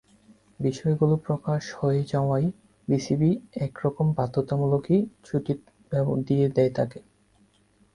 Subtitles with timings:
[0.59, 2.47] বিষয়গুলো প্রকাশ হয়ে যাওয়ায়
[2.87, 3.31] বিসিবি
[3.57, 4.85] একরকম বাধ্যতামূলক
[5.23, 5.59] ছুটিই
[6.27, 6.99] দিয়ে দেয় তাঁকে।